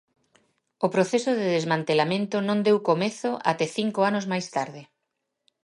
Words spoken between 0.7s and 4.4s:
O proceso de desmantelamento non deu comezo até cinco anos